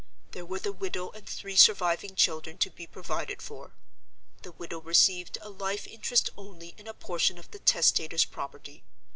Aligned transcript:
There 0.31 0.47
were 0.47 0.57
the 0.57 0.71
widow 0.73 1.11
and 1.11 1.29
three 1.29 1.55
surviving 1.55 2.15
children 2.15 2.57
to 2.57 2.71
be 2.71 2.87
provided 2.87 3.39
for. 3.39 3.75
The 4.41 4.51
widow 4.51 4.79
received 4.81 5.37
a 5.41 5.49
life 5.51 5.85
interest 5.85 6.31
only 6.35 6.69
in 6.69 6.87
a 6.87 6.95
portion 6.95 7.37
of 7.37 7.51
the 7.51 7.59
testator's 7.59 8.25
property. 8.25 8.83